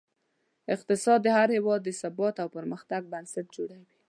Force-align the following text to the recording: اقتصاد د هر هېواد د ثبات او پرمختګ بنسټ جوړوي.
اقتصاد 0.73 1.19
د 1.23 1.27
هر 1.37 1.49
هېواد 1.57 1.81
د 1.83 1.89
ثبات 2.01 2.35
او 2.43 2.47
پرمختګ 2.57 3.01
بنسټ 3.13 3.45
جوړوي. 3.55 3.91